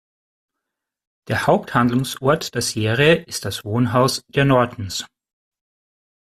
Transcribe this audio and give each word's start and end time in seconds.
Der 1.27 1.45
Haupthandlungsort 1.45 2.55
der 2.55 2.63
Serie 2.63 3.21
ist 3.25 3.45
das 3.45 3.63
Wohnhaus 3.63 4.23
der 4.33 4.45
Nortons. 4.45 5.05